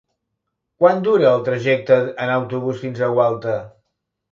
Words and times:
Quant 0.83 1.03
dura 1.07 1.27
el 1.33 1.43
trajecte 1.51 1.99
en 2.25 2.33
autobús 2.39 2.83
fins 2.87 3.05
a 3.05 3.13
Gualta? 3.21 3.57